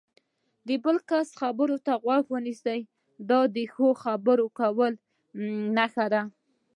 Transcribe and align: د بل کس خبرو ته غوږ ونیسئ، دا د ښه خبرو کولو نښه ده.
د 0.67 0.69
بل 0.83 0.97
کس 1.09 1.27
خبرو 1.41 1.75
ته 1.85 1.93
غوږ 2.03 2.23
ونیسئ، 2.33 2.79
دا 3.29 3.39
د 3.55 3.57
ښه 3.73 3.87
خبرو 4.03 4.45
کولو 4.59 4.87
نښه 5.75 6.05
ده. 6.13 6.21